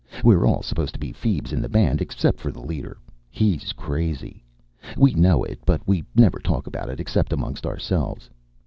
[0.23, 2.97] We're all supposed to be feebs in the band except the leader.
[3.29, 4.43] He's crazy.
[4.97, 8.27] We know it, but we never talk about it except amongst ourselves.